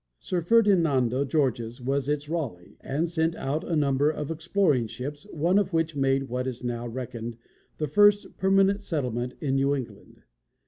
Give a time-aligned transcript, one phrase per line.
[0.19, 5.59] Sir Ferdinando Gorges was its Raleigh, and sent out a number of exploring ships, one
[5.59, 7.37] of which made what is now reckoned
[7.77, 10.23] the first permanent settlement in New England.